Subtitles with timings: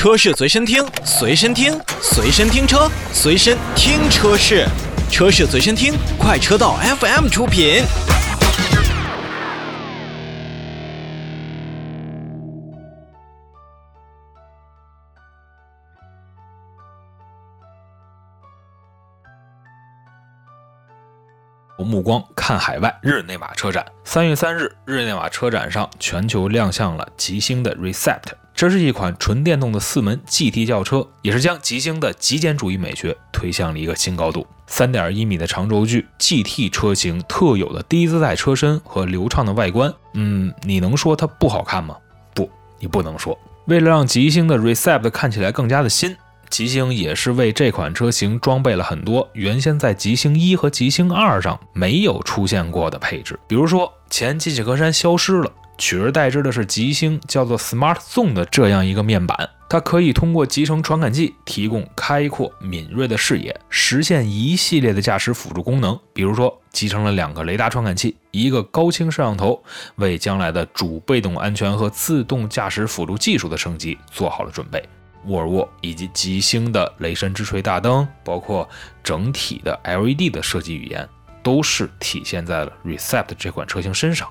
[0.00, 4.66] 车市随身听，随身听，随身听车，随身听车市，
[5.10, 7.82] 车市随身听，快车道 FM 出品。
[21.76, 23.84] 我目光看海外，日内瓦车展。
[24.04, 34.46] 三月三日，日内瓦车展上全球亮相了极星的 Recept，这是一款纯电动的四门 GT 轿车，也是将极星的极简主义美学推向了一个新高度。
[34.66, 41.96] 三点一米的长轴距，GT 车型特有的低姿态车身和流畅的外观，嗯，你能说它不好看吗？
[42.34, 43.34] 不，你不能说。
[43.64, 46.14] 为了让极星的 Recept 看起来更加的新。
[46.50, 69.60] 极星也是为这款车型装备了很多原先在极星一和极星二上没有出现过的配置，比如说前机器格栅消失了，取而代之的是极星叫做 Smart Zone 的这样一个面板，它可以通过集成传感器提供开阔敏锐的视野，实现一系列的驾驶辅助功能，比如说集成了两个雷达传感器，一个高清摄像头，
[69.96, 74.86] 为将来的主被动安全和自动驾驶辅助技术的升级做好了准备。
[75.24, 78.68] 沃尔沃以及极星的雷神之锤大灯，包括
[79.02, 81.08] 整体的 LED 的设计语言，
[81.42, 84.28] 都是体现在了 Recept 这款车型身上。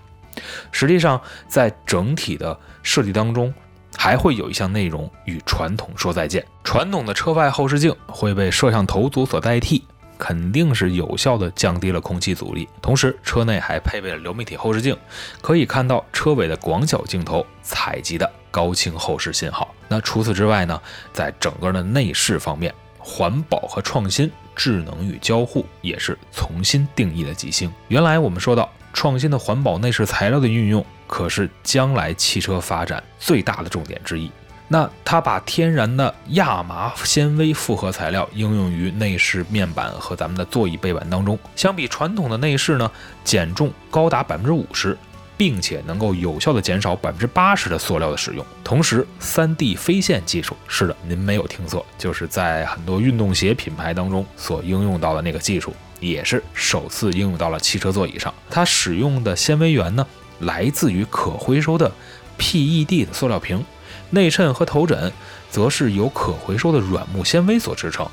[0.71, 3.53] 实际上，在整体的设计当中，
[3.97, 6.45] 还会有一项内容与传统说再见。
[6.63, 9.83] 传统的车外后视镜会被摄像头组所代替，
[10.17, 12.67] 肯定是有效的降低了空气阻力。
[12.81, 14.95] 同时，车内还配备了流媒体后视镜，
[15.41, 18.29] 可以看到车尾的广角镜头采集的。
[18.51, 19.75] 高清后视信号。
[19.87, 20.81] 那除此之外呢，
[21.13, 27.73] 在整个的内饰方面，环保和创新、智能与交互也是重新定义的极星。
[27.87, 34.29] 原来我们说到创新的环保内饰材料的运用，可是将来汽车发展最大的重点之一。
[34.67, 42.91] 那它把天然的亚麻纤维复合材料应用于内饰面板和咱们的座椅背板当中，相比传统的内饰呢，
[43.23, 44.97] 减重高达百分之五十。
[45.39, 58.33] 并且能够有效的减少百分之八十的塑料的使用，同时三 D 飞线技术，是的，您没有听错，就是在很多运动鞋品牌当中所应用到的那个技术，也是首次应用到了汽车座椅上。
[58.49, 60.05] 它使用的纤维源呢，
[60.39, 61.89] 来自于可回收的
[62.37, 63.63] PED 的塑料瓶，
[64.09, 65.09] 内衬和头枕
[65.49, 68.05] 则是由可回收的软木纤维所制成，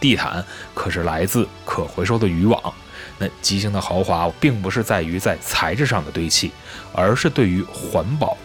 [0.00, 0.44] 地毯
[0.74, 2.60] 可是来自可回收的渔网。
[3.18, 6.50] 那极星的豪华，并不是在于在材质上的堆砌，
[6.94, 8.36] 而是对于环保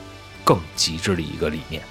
[0.43, 1.81] 更极致的一个理念。